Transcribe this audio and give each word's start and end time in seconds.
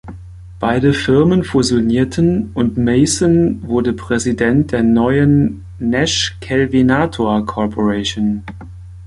Beide 0.59 0.93
Firmen 0.95 1.43
fusionierten 1.43 2.49
und 2.55 2.75
Mason 2.75 3.61
wurde 3.67 3.93
Präsident 3.93 4.71
der 4.71 4.81
neuen 4.81 5.63
Nash-Kelvinator 5.77 7.45
Corporation. 7.45 8.43